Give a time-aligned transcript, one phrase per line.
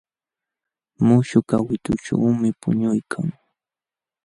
[1.05, 3.27] Muśhuq kawitućhuumi puñuykan.